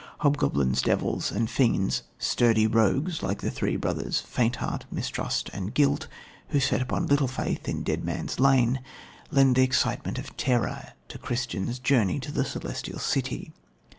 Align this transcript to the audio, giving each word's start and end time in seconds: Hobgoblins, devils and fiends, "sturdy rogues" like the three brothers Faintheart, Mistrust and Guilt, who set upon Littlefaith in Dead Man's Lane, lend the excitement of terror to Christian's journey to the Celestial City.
Hobgoblins, 0.21 0.81
devils 0.81 1.29
and 1.31 1.47
fiends, 1.47 2.01
"sturdy 2.17 2.65
rogues" 2.65 3.21
like 3.21 3.39
the 3.41 3.51
three 3.51 3.75
brothers 3.75 4.19
Faintheart, 4.19 4.85
Mistrust 4.91 5.51
and 5.53 5.75
Guilt, 5.75 6.07
who 6.47 6.59
set 6.59 6.81
upon 6.81 7.05
Littlefaith 7.07 7.67
in 7.67 7.83
Dead 7.83 8.03
Man's 8.03 8.39
Lane, 8.39 8.79
lend 9.29 9.57
the 9.57 9.61
excitement 9.61 10.17
of 10.17 10.35
terror 10.37 10.93
to 11.09 11.19
Christian's 11.19 11.77
journey 11.77 12.19
to 12.19 12.31
the 12.31 12.43
Celestial 12.45 12.97
City. 12.97 13.53